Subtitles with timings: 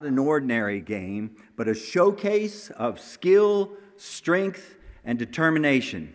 [0.00, 6.10] an ordinary game, but a showcase of skill, strength, and determination.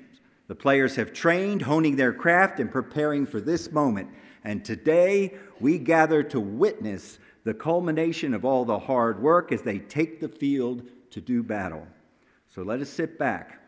[0.47, 4.09] The players have trained, honing their craft and preparing for this moment.
[4.43, 9.77] And today we gather to witness the culmination of all the hard work as they
[9.77, 10.81] take the field
[11.11, 11.85] to do battle.
[12.47, 13.59] So let us sit back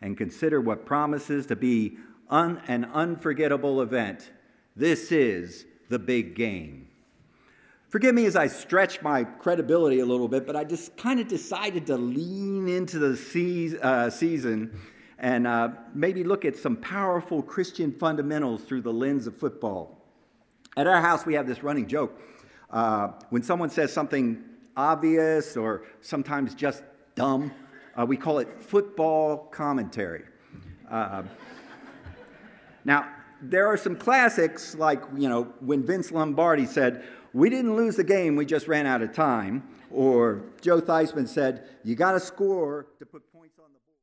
[0.00, 1.98] and consider what promises to be
[2.30, 4.30] un- an unforgettable event.
[4.76, 6.83] This is the big game.
[7.94, 11.28] Forgive me as I stretch my credibility a little bit, but I just kind of
[11.28, 14.76] decided to lean into the uh, season
[15.16, 20.02] and uh, maybe look at some powerful Christian fundamentals through the lens of football.
[20.76, 22.20] At our house, we have this running joke.
[22.68, 24.42] Uh, when someone says something
[24.76, 26.82] obvious or sometimes just
[27.14, 27.52] dumb,
[27.96, 30.24] uh, we call it football commentary.
[30.90, 31.22] Uh,
[32.84, 33.06] now,
[33.40, 37.04] there are some classics like, you know, when Vince Lombardi said,
[37.34, 39.64] we didn't lose the game, we just ran out of time.
[39.90, 43.98] Or Joe Theismann said, You got to score to put points on the board.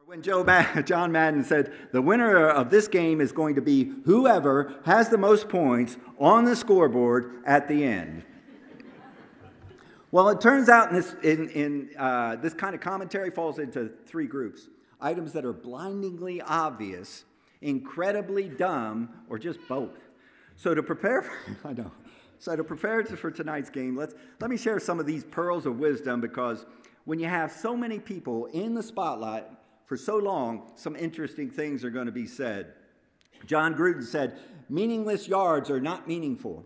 [0.00, 3.92] Or when Joe John Madden said, The winner of this game is going to be
[4.04, 8.24] whoever has the most points on the scoreboard at the end.
[10.10, 13.90] well, it turns out in this, in, in, uh, this kind of commentary falls into
[14.06, 17.24] three groups items that are blindingly obvious,
[17.60, 19.98] incredibly dumb, or just both.
[20.56, 21.32] So to prepare, for,
[21.68, 21.90] I know.
[22.38, 25.78] So to prepare for tonight's game, let's let me share some of these pearls of
[25.78, 26.66] wisdom because
[27.04, 29.44] when you have so many people in the spotlight
[29.86, 32.74] for so long, some interesting things are going to be said.
[33.46, 36.64] Jon Gruden said, "Meaningless yards are not meaningful."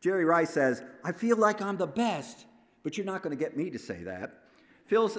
[0.00, 2.46] Jerry Rice says, "I feel like I'm the best,
[2.84, 4.44] but you're not going to get me to say that."
[4.86, 5.10] Phil,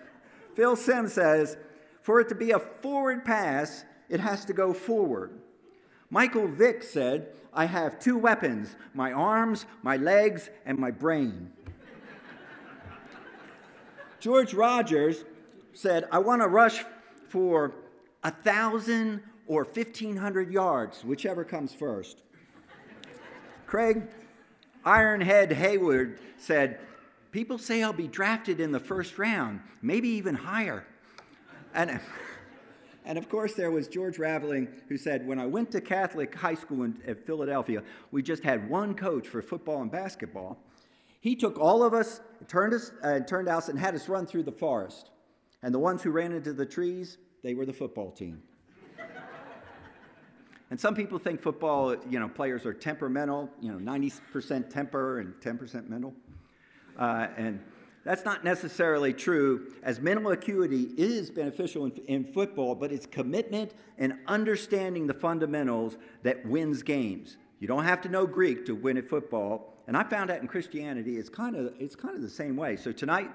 [0.54, 1.56] Phil Simms says,
[2.02, 5.40] "For it to be a forward pass, it has to go forward."
[6.14, 11.50] Michael Vick said, I have two weapons my arms, my legs, and my brain.
[14.20, 15.24] George Rogers
[15.72, 16.84] said, I want to rush
[17.30, 17.72] for
[18.22, 22.18] a thousand or 1,500 yards, whichever comes first.
[23.66, 24.04] Craig
[24.86, 26.78] Ironhead Heyward said,
[27.32, 30.86] People say I'll be drafted in the first round, maybe even higher.
[31.74, 31.98] And
[33.04, 36.54] and of course, there was George Raveling who said, When I went to Catholic high
[36.54, 40.58] school in, in Philadelphia, we just had one coach for football and basketball.
[41.20, 44.44] He took all of us, turned us, uh, turned us, and had us run through
[44.44, 45.10] the forest.
[45.62, 48.42] And the ones who ran into the trees, they were the football team.
[50.70, 55.34] and some people think football, you know, players are temperamental, you know, 90% temper and
[55.40, 56.14] 10% mental.
[56.98, 57.60] Uh, and
[58.04, 63.72] that's not necessarily true, as mental acuity is beneficial in, in, football, but it's commitment
[63.98, 67.38] and understanding the fundamentals that wins games.
[67.60, 70.48] You don't have to know Greek to win at football, and I found that in
[70.48, 72.76] Christianity, it's kind of, it's kind of the same way.
[72.76, 73.30] So tonight,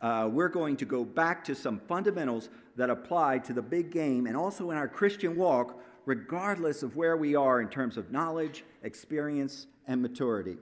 [0.00, 4.26] uh, we're going to go back to some fundamentals that apply to the big game
[4.26, 8.64] and also in our Christian walk, regardless of where we are in terms of knowledge,
[8.84, 10.56] experience, and maturity.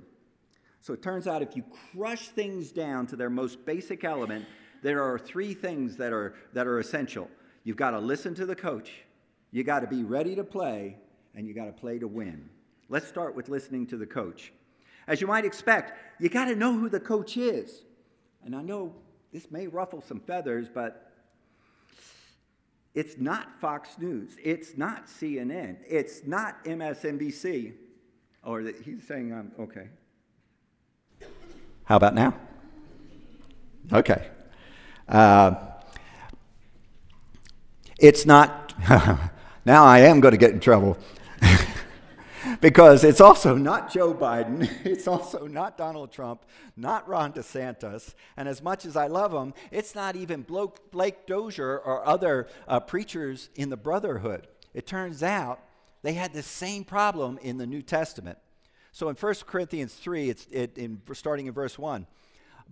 [0.80, 4.46] So it turns out if you crush things down to their most basic element,
[4.82, 7.28] there are three things that are, that are essential.
[7.64, 8.92] You've got to listen to the coach,
[9.50, 10.96] you got to be ready to play,
[11.34, 12.48] and you got to play to win.
[12.88, 14.52] Let's start with listening to the coach.
[15.08, 17.82] As you might expect, you got to know who the coach is.
[18.44, 18.94] And I know
[19.32, 21.12] this may ruffle some feathers, but
[22.94, 24.36] it's not Fox News.
[24.42, 25.76] It's not CNN.
[25.86, 27.74] It's not MSNBC.
[28.44, 29.88] Or the, he's saying, um, okay,
[31.86, 32.34] how about now?
[33.92, 34.26] Okay.
[35.08, 35.54] Uh,
[37.98, 38.74] it's not,
[39.64, 40.98] now I am going to get in trouble.
[42.60, 46.44] because it's also not Joe Biden, it's also not Donald Trump,
[46.76, 51.78] not Ron DeSantis, and as much as I love him, it's not even Blake Dozier
[51.78, 54.48] or other uh, preachers in the Brotherhood.
[54.74, 55.60] It turns out
[56.02, 58.38] they had the same problem in the New Testament.
[58.96, 62.06] So in 1 Corinthians 3, it's it, in, starting in verse 1.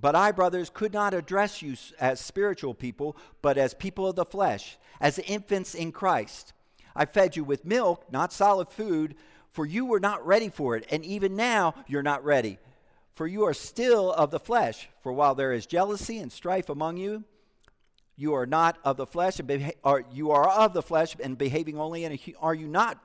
[0.01, 4.25] But I, brothers, could not address you as spiritual people, but as people of the
[4.25, 6.55] flesh, as infants in Christ.
[6.97, 9.17] I fed you with milk, not solid food,
[9.53, 12.57] for you were not ready for it, and even now you're not ready.
[13.15, 14.89] For you are still of the flesh.
[15.03, 17.25] For while there is jealousy and strife among you,
[18.17, 21.79] you are not of the flesh, and beha- you are of the flesh and behaving
[21.79, 22.35] only in a.
[22.41, 22.99] Are you not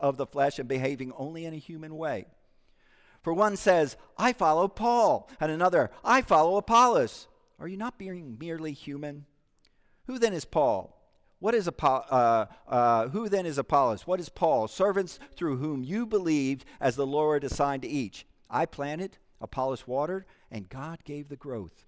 [0.00, 2.26] of the flesh and behaving only in a human way?
[3.22, 7.28] For one says, I follow Paul, and another, I follow Apollos.
[7.58, 9.26] Are you not being merely human?
[10.06, 10.96] Who then is Paul?
[11.38, 14.06] What is Apo- uh, uh, who then is Apollos?
[14.06, 14.68] What is Paul?
[14.68, 18.26] Servants through whom you believed as the Lord assigned to each.
[18.50, 21.84] I planted, Apollos watered, and God gave the growth.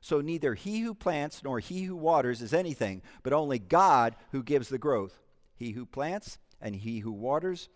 [0.00, 4.42] So neither he who plants nor he who waters is anything, but only God who
[4.42, 5.18] gives the growth.
[5.56, 7.68] He who plants and he who waters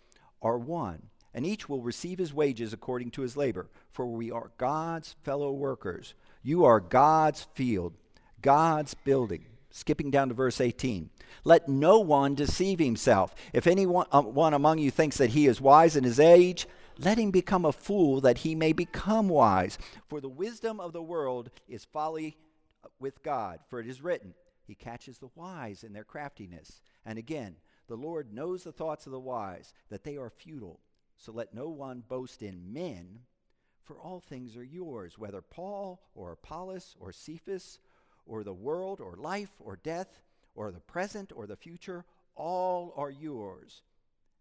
[0.43, 4.53] are one, and each will receive his wages according to his labor, for we are
[4.59, 6.15] God's fellow workers.
[6.43, 7.95] You are God's field,
[8.41, 9.47] God's building.
[9.71, 11.11] Skipping down to verse 18.
[11.45, 13.35] Let no one deceive himself.
[13.53, 16.67] If anyone uh, one among you thinks that he is wise in his age,
[16.99, 19.79] let him become a fool that he may become wise.
[20.09, 22.39] For the wisdom of the world is folly
[22.99, 23.61] with God.
[23.69, 24.35] For it is written,
[24.67, 26.81] He catches the wise in their craftiness.
[27.05, 27.57] And again,
[27.89, 30.81] the Lord knows the thoughts of the wise, that they are futile.
[31.19, 33.21] So let no one boast in men,
[33.83, 37.81] for all things are yours, whether Paul or Apollos or Cephas
[38.25, 40.23] or the world or life or death
[40.55, 42.05] or the present or the future,
[42.37, 43.83] all are yours.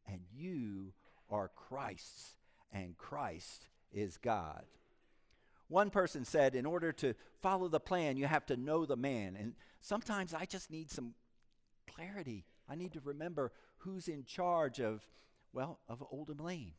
[0.06, 0.94] And you
[1.30, 2.36] are Christ's
[2.72, 4.66] and Christ is God.
[5.70, 9.36] One person said, in order to follow the plan, you have to know the man.
[9.38, 11.14] And sometimes I just need some
[11.94, 12.46] clarity.
[12.70, 15.06] I need to remember who's in charge of,
[15.58, 16.74] well, of Oldham Lane,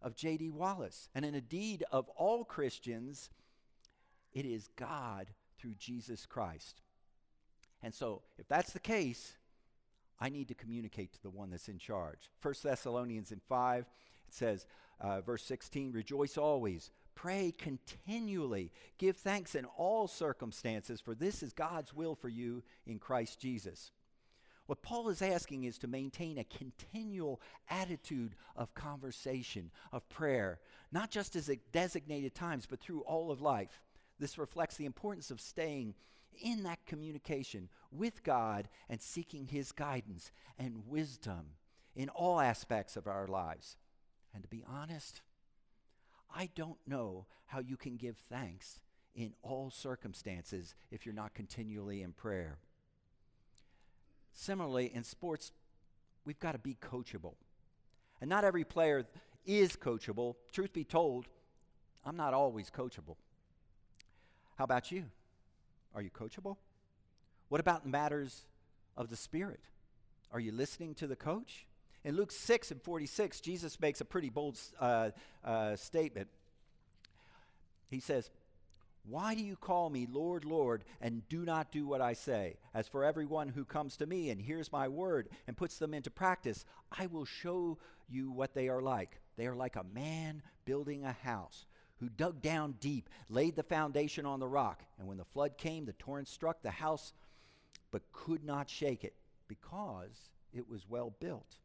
[0.00, 0.48] of J.D.
[0.48, 1.10] Wallace.
[1.14, 3.28] And indeed, of all Christians,
[4.32, 5.26] it is God
[5.58, 6.80] through Jesus Christ.
[7.82, 9.34] And so, if that's the case,
[10.18, 12.30] I need to communicate to the one that's in charge.
[12.40, 14.64] 1 Thessalonians in 5, it says,
[14.98, 21.52] uh, verse 16, rejoice always, pray continually, give thanks in all circumstances, for this is
[21.52, 23.92] God's will for you in Christ Jesus.
[24.72, 30.60] What Paul is asking is to maintain a continual attitude of conversation, of prayer,
[30.90, 33.82] not just as at designated times, but through all of life.
[34.18, 35.94] This reflects the importance of staying
[36.40, 41.48] in that communication with God and seeking His guidance and wisdom
[41.94, 43.76] in all aspects of our lives.
[44.32, 45.20] And to be honest,
[46.34, 48.80] I don't know how you can give thanks
[49.14, 52.56] in all circumstances if you're not continually in prayer.
[54.34, 55.52] Similarly, in sports,
[56.24, 57.34] we've got to be coachable.
[58.20, 59.04] And not every player
[59.44, 60.36] is coachable.
[60.52, 61.26] Truth be told,
[62.04, 63.16] I'm not always coachable.
[64.56, 65.04] How about you?
[65.94, 66.56] Are you coachable?
[67.48, 68.46] What about matters
[68.96, 69.60] of the Spirit?
[70.32, 71.66] Are you listening to the coach?
[72.04, 75.10] In Luke 6 and 46, Jesus makes a pretty bold uh,
[75.44, 76.28] uh, statement.
[77.90, 78.30] He says,
[79.04, 82.56] Why do you call me Lord, Lord, and do not do what I say?
[82.72, 86.10] As for everyone who comes to me and hears my word and puts them into
[86.10, 86.64] practice,
[86.96, 87.78] I will show
[88.08, 89.20] you what they are like.
[89.36, 91.66] They are like a man building a house
[91.96, 94.84] who dug down deep, laid the foundation on the rock.
[94.98, 97.12] And when the flood came, the torrent struck the house,
[97.90, 99.14] but could not shake it
[99.48, 101.58] because it was well built.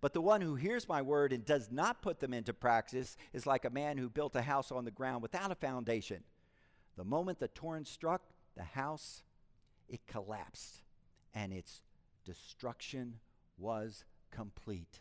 [0.00, 3.46] But the one who hears my word and does not put them into practice is
[3.46, 6.22] like a man who built a house on the ground without a foundation.
[6.96, 8.22] The moment the torrent struck
[8.56, 9.22] the house,
[9.88, 10.82] it collapsed,
[11.34, 11.80] and its
[12.24, 13.18] destruction
[13.58, 15.00] was complete.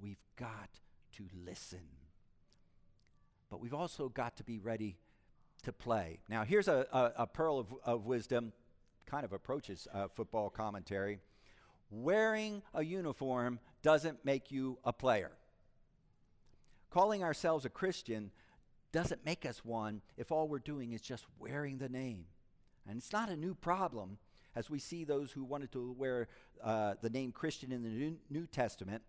[0.00, 0.80] We've got
[1.16, 1.86] to listen.
[3.50, 4.96] But we've also got to be ready
[5.62, 6.20] to play.
[6.28, 8.52] Now, here's a, a, a pearl of, of wisdom,
[9.06, 11.20] kind of approaches uh, football commentary.
[11.90, 15.32] Wearing a uniform doesn't make you a player.
[16.90, 18.30] Calling ourselves a Christian
[18.92, 22.26] doesn't make us one if all we're doing is just wearing the name.
[22.88, 24.18] And it's not a new problem,
[24.54, 26.28] as we see those who wanted to wear
[26.62, 29.02] uh, the name Christian in the new, Testament,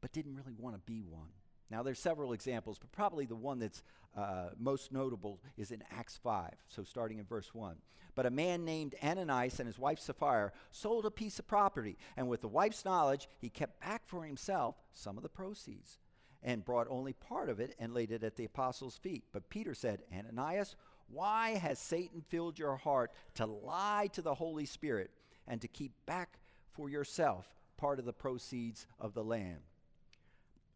[0.00, 1.30] but didn't really want to be one.
[1.70, 3.82] Now, there's several examples, but probably the one that's
[4.16, 7.76] uh, most notable is in Acts 5, so starting in verse 1.
[8.14, 12.28] But a man named Ananias and his wife Sapphira sold a piece of property, and
[12.28, 15.98] with the wife's knowledge, he kept back for himself some of the proceeds
[16.44, 19.24] and brought only part of it and laid it at the apostles' feet.
[19.32, 20.76] But Peter said, Ananias,
[21.08, 25.10] why has Satan filled your heart to lie to the Holy Spirit
[25.48, 26.38] and to keep back
[26.72, 27.46] for yourself
[27.76, 29.60] part of the proceeds of the land?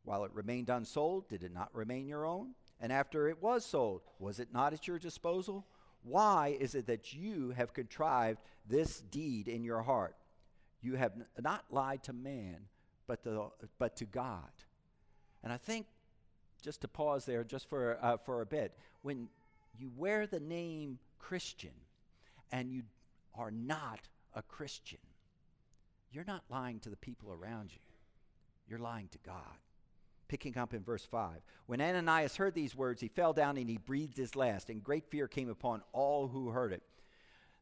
[0.05, 2.55] While it remained unsold, did it not remain your own?
[2.81, 5.67] And after it was sold, was it not at your disposal?
[6.03, 10.17] Why is it that you have contrived this deed in your heart?
[10.81, 12.61] You have not lied to man,
[13.07, 14.49] but to, but to God.
[15.43, 15.87] And I think,
[16.63, 19.29] just to pause there just for, uh, for a bit, when
[19.79, 21.73] you wear the name Christian
[22.51, 22.83] and you
[23.35, 24.01] are not
[24.35, 24.99] a Christian,
[26.11, 27.81] you're not lying to the people around you,
[28.69, 29.59] you're lying to God
[30.29, 31.41] picking up in verse 5.
[31.67, 35.11] When Ananias heard these words, he fell down and he breathed his last, and great
[35.11, 36.83] fear came upon all who heard it.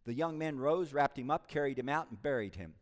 [0.04, 2.74] The young men rose, wrapped him up, carried him out, and buried him.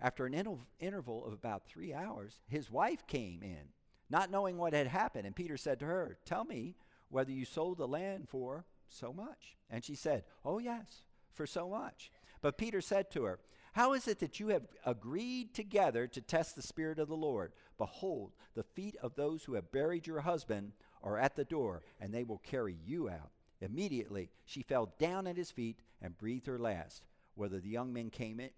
[0.00, 3.68] After an inter- interval of about three hours, his wife came in,
[4.10, 5.26] not knowing what had happened.
[5.26, 6.74] And Peter said to her, Tell me,
[7.08, 9.56] whether you sold the land for so much.
[9.70, 11.02] And she said, Oh, yes,
[11.32, 12.10] for so much.
[12.42, 13.38] But Peter said to her,
[13.72, 17.52] How is it that you have agreed together to test the Spirit of the Lord?
[17.78, 22.12] Behold, the feet of those who have buried your husband are at the door, and
[22.12, 23.30] they will carry you out.
[23.60, 27.04] Immediately she fell down at his feet and breathed her last.
[27.34, 28.50] Whether the young men came in,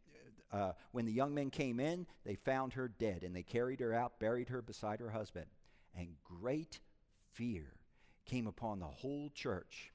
[0.52, 3.94] uh, when the young men came in, they found her dead, and they carried her
[3.94, 5.46] out, buried her beside her husband.
[5.96, 6.80] And great
[7.32, 7.72] fear
[8.26, 9.92] came upon the whole church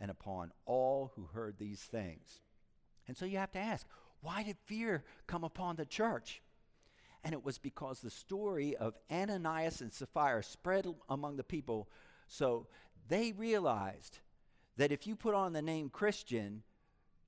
[0.00, 2.40] and upon all who heard these things.
[3.06, 3.86] And so you have to ask,
[4.20, 6.42] why did fear come upon the church?
[7.22, 11.88] And it was because the story of Ananias and Sapphira spread among the people,
[12.26, 12.66] so
[13.08, 14.18] they realized
[14.76, 16.62] that if you put on the name Christian,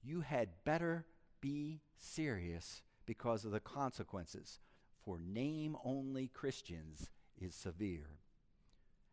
[0.03, 1.05] you had better
[1.43, 4.61] be serious because of the consequences.
[5.05, 8.09] For name only Christians is severe.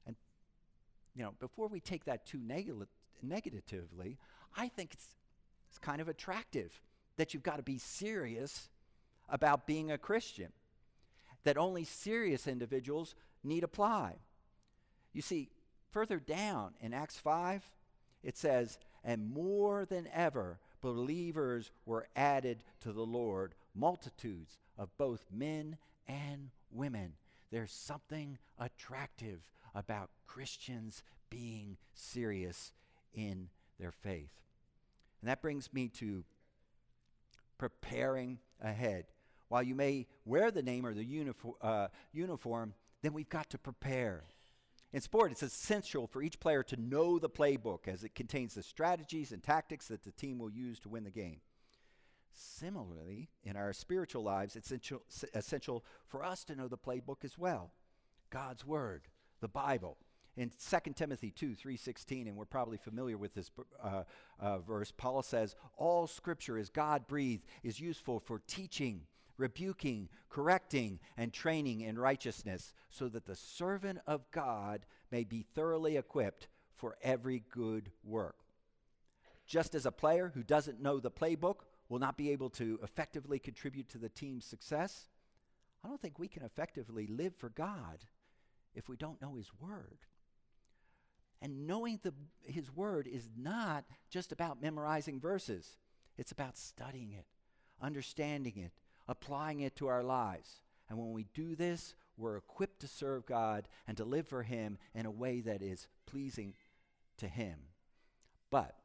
[0.08, 0.16] And,
[1.14, 2.72] you know, before we take that too neg-
[3.22, 4.18] negatively,
[4.56, 5.08] I think it's,
[5.68, 6.80] it's kind of attractive
[7.18, 8.70] that you've got to be serious
[9.28, 10.54] about being a Christian,
[11.44, 14.16] that only serious individuals need apply.
[15.14, 15.50] You see,
[15.92, 17.64] further down in Acts 5,
[18.24, 25.26] it says, And more than ever, believers were added to the Lord, multitudes of both
[25.32, 27.14] men and women.
[27.52, 29.40] There's something attractive
[29.76, 32.72] about Christians being serious
[33.14, 34.32] in their faith.
[35.22, 36.24] And that brings me to
[37.58, 39.06] preparing ahead.
[39.50, 43.58] While you may wear the name or the uniform, uh, uniform then we've got to
[43.58, 44.24] prepare.
[44.92, 48.64] In sport, it's essential for each player to know the playbook as it contains the
[48.64, 51.42] strategies and tactics that the team will use to win the game.
[52.34, 54.72] Similarly, in our spiritual lives, it's
[55.34, 57.72] essential, for us to know the playbook as well.
[58.30, 59.08] God's Word,
[59.42, 59.98] the Bible.
[60.38, 63.52] In 2 Timothy 2, 3.16, and we're probably familiar with this
[63.84, 64.04] uh,
[64.40, 69.02] uh, verse, Paul says, All Scripture is God-breathed, is useful for teaching,
[69.40, 75.98] rebuking, correcting, and training in righteousness, so that the servant of God may be thoroughly
[75.98, 78.36] equipped for every good work.
[79.48, 83.40] Just as a player who doesn't know the playbook will not be able to effectively
[83.40, 85.08] contribute to the team's success,
[85.84, 88.06] I don't think we can effectively live for God
[88.76, 89.98] if we don't know His Word.
[91.42, 95.78] And knowing the, His Word is not just about memorizing verses,
[96.18, 97.26] it's about studying it,
[97.82, 98.74] understanding it,
[99.10, 100.62] applying it to our lives.
[100.88, 104.78] And when we do this, we're equipped to serve God and to live for Him
[104.94, 106.54] in a way that is pleasing
[107.18, 107.56] to Him.
[108.52, 108.76] But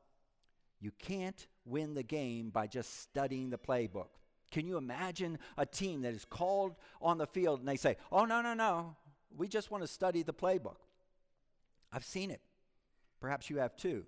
[0.81, 4.09] you can't win the game by just studying the playbook.
[4.51, 8.25] Can you imagine a team that is called on the field and they say, oh,
[8.25, 8.97] no, no, no,
[9.37, 10.77] we just want to study the playbook?
[11.93, 12.41] I've seen it.
[13.21, 14.05] Perhaps you have too.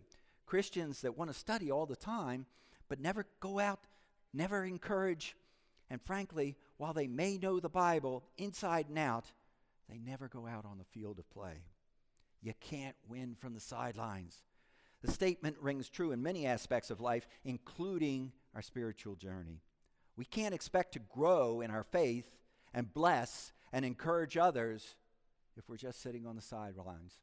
[0.46, 2.46] Christians that want to study all the time,
[2.88, 3.80] but never go out,
[4.32, 5.34] never encourage
[5.90, 9.26] and frankly, while they may know the Bible inside and out,
[9.88, 11.62] they never go out on the field of play.
[12.42, 14.42] You can't win from the sidelines.
[15.02, 19.60] The statement rings true in many aspects of life, including our spiritual journey.
[20.16, 22.36] We can't expect to grow in our faith
[22.74, 24.96] and bless and encourage others
[25.56, 27.18] if we're just sitting on the sidelines.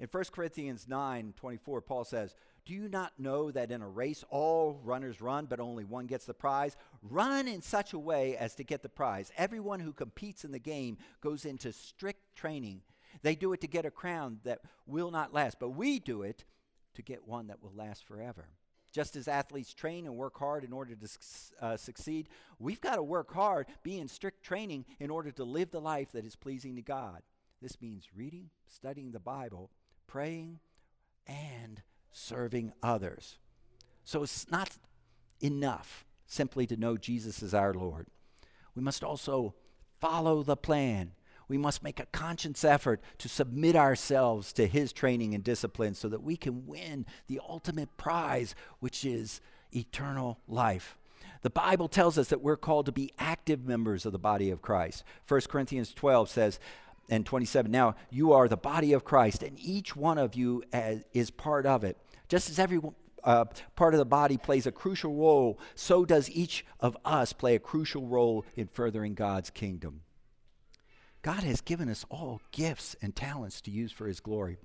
[0.00, 2.34] In 1 Corinthians 9 24, Paul says,
[2.68, 6.26] do you not know that in a race all runners run, but only one gets
[6.26, 6.76] the prize?
[7.02, 9.32] Run in such a way as to get the prize.
[9.38, 12.82] Everyone who competes in the game goes into strict training.
[13.22, 16.44] They do it to get a crown that will not last, but we do it
[16.92, 18.50] to get one that will last forever.
[18.92, 21.08] Just as athletes train and work hard in order to
[21.62, 25.70] uh, succeed, we've got to work hard, be in strict training in order to live
[25.70, 27.22] the life that is pleasing to God.
[27.62, 29.70] This means reading, studying the Bible,
[30.06, 30.60] praying,
[31.26, 31.82] and
[32.18, 33.38] serving others.
[34.04, 34.70] So it's not
[35.40, 38.06] enough simply to know Jesus is our Lord.
[38.74, 39.54] We must also
[40.00, 41.12] follow the plan.
[41.48, 46.08] We must make a conscious effort to submit ourselves to His training and discipline so
[46.08, 49.40] that we can win the ultimate prize, which is
[49.74, 50.98] eternal life.
[51.42, 54.60] The Bible tells us that we're called to be active members of the body of
[54.60, 55.04] Christ.
[55.26, 56.58] 1 Corinthians 12 says,
[57.10, 57.70] and 27.
[57.70, 60.62] Now, you are the body of Christ, and each one of you
[61.14, 61.96] is part of it.
[62.28, 62.80] Just as every
[63.24, 67.54] uh, part of the body plays a crucial role, so does each of us play
[67.54, 70.02] a crucial role in furthering God's kingdom.
[71.22, 74.56] God has given us all gifts and talents to use for His glory.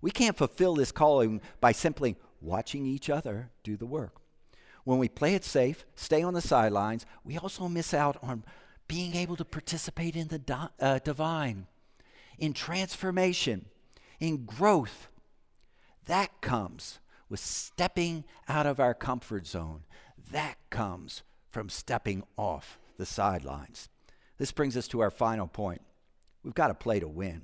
[0.00, 4.16] We can't fulfill this calling by simply watching each other do the work.
[4.84, 8.44] When we play it safe, stay on the sidelines, we also miss out on
[8.86, 11.66] being able to participate in the di- uh, divine,
[12.38, 13.66] in transformation,
[14.20, 15.08] in growth,
[16.08, 16.98] That comes
[17.28, 19.84] with stepping out of our comfort zone.
[20.32, 23.88] That comes from stepping off the sidelines.
[24.38, 25.82] This brings us to our final point.
[26.42, 27.42] We've got to play to win.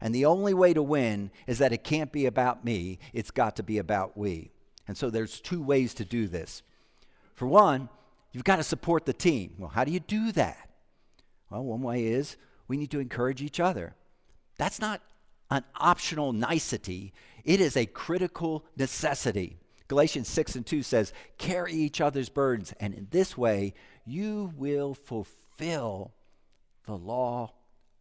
[0.00, 3.56] And the only way to win is that it can't be about me, it's got
[3.56, 4.52] to be about we.
[4.86, 6.62] And so there's two ways to do this.
[7.34, 7.88] For one,
[8.30, 9.54] you've got to support the team.
[9.58, 10.70] Well, how do you do that?
[11.50, 12.36] Well, one way is
[12.68, 13.94] we need to encourage each other.
[14.58, 15.00] That's not
[15.50, 17.12] an optional nicety,
[17.44, 19.58] it is a critical necessity.
[19.88, 23.74] Galatians 6 and 2 says, Carry each other's burdens, and in this way
[24.04, 26.12] you will fulfill
[26.86, 27.52] the law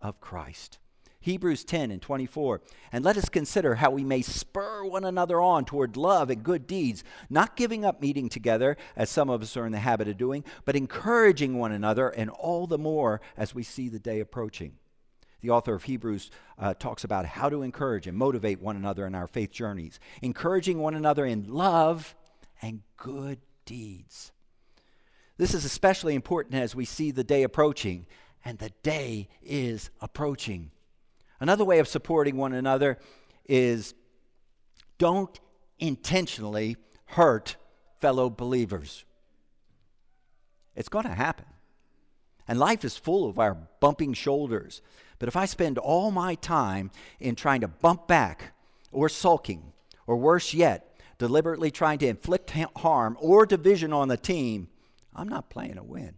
[0.02, 0.80] of Christ.
[1.26, 2.62] Hebrews 10 and 24.
[2.92, 6.68] And let us consider how we may spur one another on toward love and good
[6.68, 10.18] deeds, not giving up meeting together, as some of us are in the habit of
[10.18, 14.74] doing, but encouraging one another, and all the more as we see the day approaching.
[15.42, 19.16] The author of Hebrews uh, talks about how to encourage and motivate one another in
[19.16, 22.16] our faith journeys, encouraging one another in love
[22.62, 24.32] and good deeds.
[25.38, 28.06] This is especially important as we see the day approaching,
[28.44, 30.72] and the day is approaching.
[31.40, 32.98] Another way of supporting one another
[33.48, 33.94] is
[34.98, 35.40] don't
[35.78, 37.58] intentionally hurt
[38.00, 39.04] fellow believers.
[40.76, 41.46] It's going to happen.
[42.48, 44.82] And life is full of our bumping shoulders.
[45.20, 48.54] But if I spend all my time in trying to bump back
[48.92, 49.74] or sulking,
[50.08, 54.68] or worse yet, deliberately trying to inflict harm or division on the team,
[55.14, 56.16] I'm not playing to win.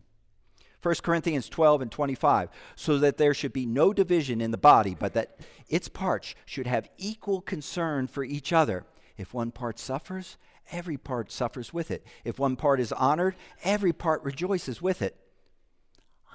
[0.83, 4.95] 1 Corinthians 12 and 25, so that there should be no division in the body,
[4.97, 8.85] but that its parts should have equal concern for each other.
[9.17, 10.37] If one part suffers,
[10.71, 12.05] every part suffers with it.
[12.23, 15.15] If one part is honored, every part rejoices with it.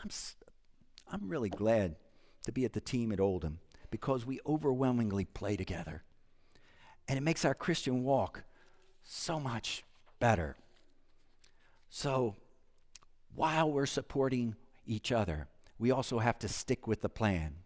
[0.03, 0.11] I'm,
[1.11, 1.95] I'm really glad
[2.45, 3.59] to be at the team at Oldham
[3.91, 6.03] because we overwhelmingly play together.
[7.09, 8.45] And it makes our Christian walk
[9.03, 9.85] so much
[10.19, 10.57] better.
[11.91, 12.37] So,
[13.35, 17.57] while we're supporting each other, we also have to stick with the plan.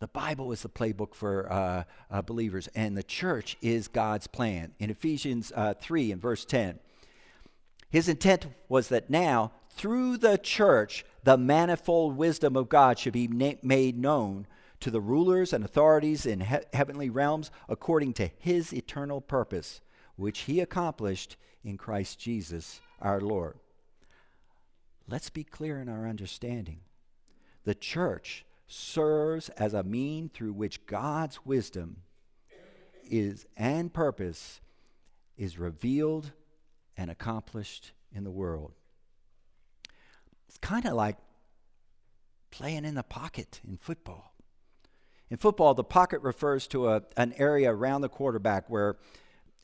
[0.00, 4.74] The Bible is the playbook for uh, uh, believers, and the church is God's plan.
[4.78, 6.78] In Ephesians uh, 3 and verse 10,
[7.88, 13.28] his intent was that now, through the church, the manifold wisdom of God should be
[13.28, 14.46] na- made known
[14.80, 19.80] to the rulers and authorities in he- heavenly realms according to his eternal purpose,
[20.16, 23.58] which he accomplished in Christ Jesus our Lord.
[25.08, 26.80] Let's be clear in our understanding.
[27.64, 31.98] The church serves as a mean through which God's wisdom
[33.08, 34.60] is and purpose
[35.36, 36.32] is revealed
[36.96, 38.72] and accomplished in the world.
[40.52, 41.16] It's kind of like
[42.50, 44.34] playing in the pocket in football.
[45.30, 48.96] In football, the pocket refers to a, an area around the quarterback where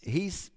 [0.01, 0.51] he's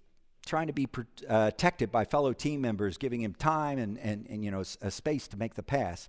[0.46, 0.88] trying to be
[1.28, 4.90] uh, protected by fellow team members, giving him time and, and, and you know, a
[4.90, 6.08] space to make the pass.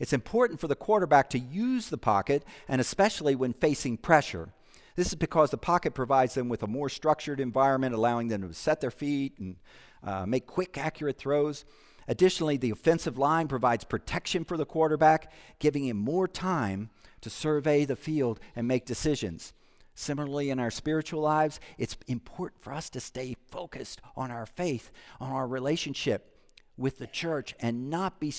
[0.00, 4.48] It's important for the quarterback to use the pocket, and especially when facing pressure.
[4.96, 8.54] This is because the pocket provides them with a more structured environment, allowing them to
[8.54, 9.56] set their feet and
[10.02, 11.66] uh, make quick, accurate throws.
[12.08, 16.88] Additionally, the offensive line provides protection for the quarterback, giving him more time
[17.20, 19.52] to survey the field and make decisions.
[19.94, 24.90] Similarly, in our spiritual lives, it's important for us to stay focused on our faith,
[25.20, 26.34] on our relationship
[26.78, 28.32] with the church, and not be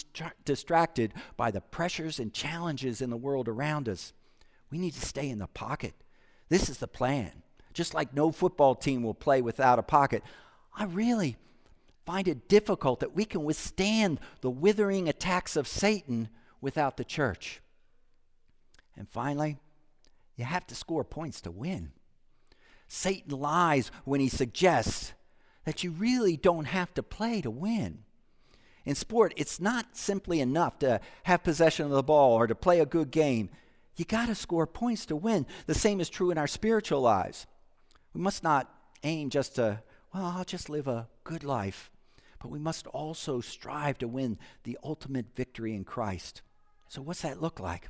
[0.46, 4.14] distracted by the pressures and challenges in the world around us.
[4.72, 5.94] We need to stay in the pocket.
[6.48, 7.44] This is the plan.
[7.74, 10.24] Just like no football team will play without a pocket,
[10.74, 11.38] I really
[12.10, 16.28] find it difficult that we can withstand the withering attacks of Satan
[16.60, 17.62] without the church.
[18.98, 19.60] And finally,
[20.36, 21.92] you have to score points to win.
[22.88, 25.14] Satan lies when he suggests
[25.66, 28.00] that you really don't have to play to win.
[28.86, 32.80] In sport, it's not simply enough to have possession of the ball or to play
[32.80, 33.52] a good game.
[33.98, 35.46] You got to score points to win.
[35.68, 37.46] The same is true in our spiritual lives.
[38.16, 38.68] We must not
[39.04, 41.92] aim just to, well, I'll just live a good life,
[42.40, 46.42] but we must also strive to win the ultimate victory in Christ.
[46.88, 47.90] So, what's that look like?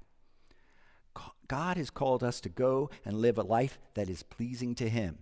[1.48, 5.20] God has called us to go and live a life that is pleasing to Him.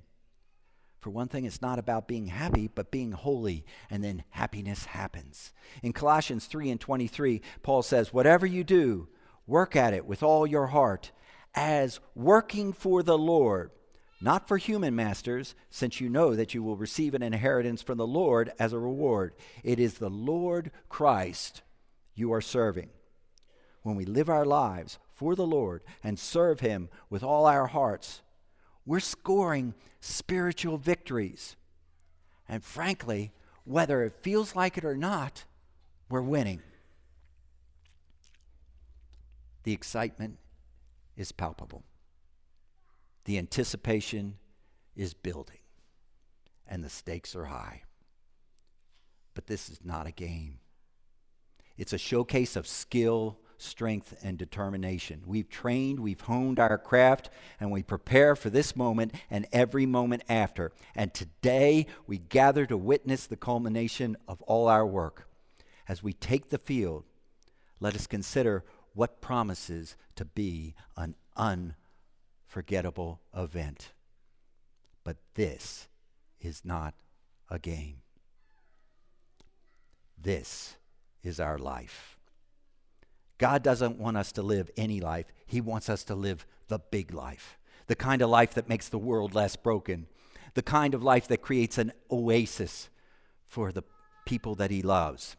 [0.99, 5.53] For one thing, it's not about being happy, but being holy, and then happiness happens.
[5.81, 9.07] In Colossians 3 and 23, Paul says, Whatever you do,
[9.45, 11.11] work at it with all your heart,
[11.55, 13.71] as working for the Lord,
[14.19, 18.07] not for human masters, since you know that you will receive an inheritance from the
[18.07, 19.35] Lord as a reward.
[19.63, 21.61] It is the Lord Christ
[22.15, 22.89] you are serving.
[23.83, 28.21] When we live our lives for the Lord and serve Him with all our hearts,
[28.85, 31.55] we're scoring spiritual victories.
[32.49, 33.31] And frankly,
[33.65, 35.43] whether it feels like it or not,
[36.09, 36.61] we're winning.
[39.63, 40.37] The excitement
[41.17, 41.83] is palpable,
[43.27, 44.37] the anticipation
[44.95, 45.59] is building,
[46.65, 47.83] and the stakes are high.
[49.35, 50.57] But this is not a game,
[51.77, 55.23] it's a showcase of skill strength, and determination.
[55.25, 60.23] We've trained, we've honed our craft, and we prepare for this moment and every moment
[60.29, 60.71] after.
[60.95, 65.27] And today we gather to witness the culmination of all our work.
[65.87, 67.05] As we take the field,
[67.79, 68.63] let us consider
[68.93, 71.15] what promises to be an
[72.47, 73.91] unforgettable event.
[75.03, 75.87] But this
[76.39, 76.93] is not
[77.49, 77.97] a game.
[80.21, 80.75] This
[81.23, 82.17] is our life.
[83.37, 87.13] God doesn't want us to live any life, He wants us to live the big
[87.13, 90.07] life, the kind of life that makes the world less broken,
[90.55, 92.89] the kind of life that creates an oasis
[93.47, 93.83] for the
[94.25, 95.35] people that He loves.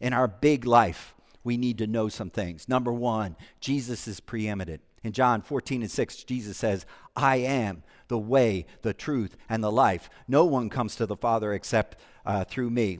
[0.00, 2.68] In our big life, we need to know some things.
[2.68, 4.80] Number one, Jesus is preeminent.
[5.02, 9.72] In John 14 and 6, Jesus says, I am the way, the truth, and the
[9.72, 10.10] life.
[10.26, 12.98] No one comes to the Father except uh, through me.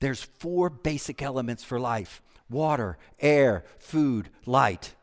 [0.00, 4.94] There's four basic elements for life water, air, food, light.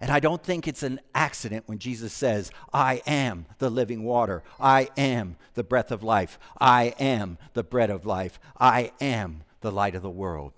[0.00, 4.42] And I don't think it's an accident when Jesus says, I am the living water.
[4.58, 6.40] I am the breath of life.
[6.60, 8.40] I am the bread of life.
[8.58, 10.54] I am the light of the world.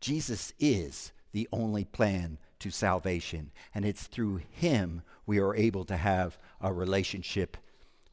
[0.00, 5.96] Jesus is the only plan to salvation, and it's through him we are able to
[5.96, 7.56] have a relationship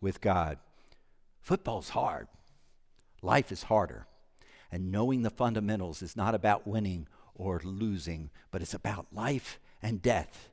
[0.01, 0.57] with God.
[1.41, 2.27] Football's hard,
[3.21, 4.05] life is harder.
[4.71, 10.01] And knowing the fundamentals is not about winning or losing, but it's about life and
[10.01, 10.49] death.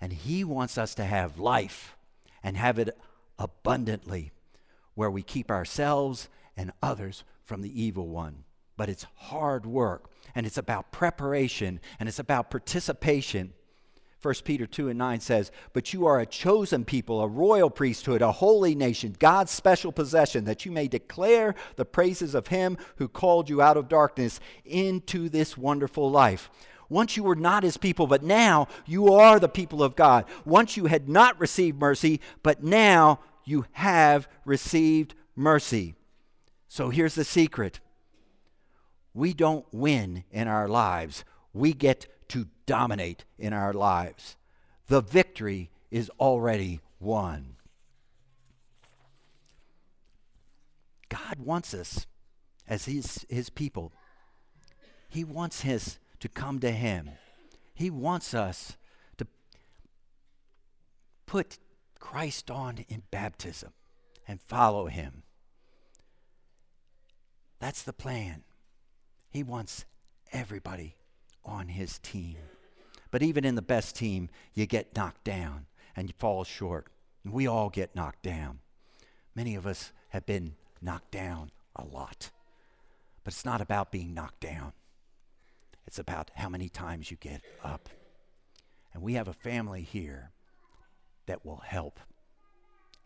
[0.00, 1.96] And He wants us to have life
[2.42, 2.96] and have it
[3.38, 4.32] abundantly,
[4.94, 8.44] where we keep ourselves and others from the evil one.
[8.80, 13.52] But it's hard work, and it's about preparation, and it's about participation
[14.22, 18.22] 1 Peter 2 and 9 says, But you are a chosen people, a royal priesthood,
[18.22, 23.06] a holy nation, God's special possession, that you may declare the praises of him who
[23.06, 26.50] called you out of darkness into this wonderful life.
[26.88, 30.24] Once you were not his people, but now you are the people of God.
[30.46, 35.94] Once you had not received mercy, but now you have received mercy.
[36.66, 37.80] So here's the secret
[39.14, 44.36] we don't win in our lives, we get to dominate in our lives.
[44.86, 47.56] The victory is already won.
[51.08, 52.06] God wants us
[52.68, 53.92] as his, his people.
[55.08, 57.10] He wants us to come to him.
[57.74, 58.76] He wants us
[59.18, 59.26] to
[61.26, 61.58] put
[61.98, 63.72] Christ on in baptism
[64.28, 65.24] and follow him.
[67.58, 68.44] That's the plan.
[69.30, 69.84] He wants
[70.32, 70.96] everybody
[71.44, 72.36] on his team.
[73.10, 75.66] But even in the best team, you get knocked down
[75.96, 76.88] and you fall short.
[77.24, 78.58] We all get knocked down.
[79.34, 82.30] Many of us have been knocked down a lot.
[83.22, 84.72] But it's not about being knocked down,
[85.86, 87.88] it's about how many times you get up.
[88.92, 90.32] And we have a family here
[91.26, 92.00] that will help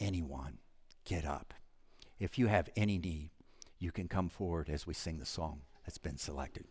[0.00, 0.58] anyone
[1.04, 1.52] get up.
[2.18, 3.30] If you have any need,
[3.78, 6.64] you can come forward as we sing the song that's been selected.